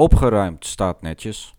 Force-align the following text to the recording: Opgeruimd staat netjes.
Opgeruimd 0.00 0.66
staat 0.66 1.02
netjes. 1.02 1.54